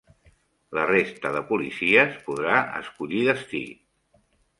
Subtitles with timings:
[0.77, 3.63] La resta de policies podrà escollir destí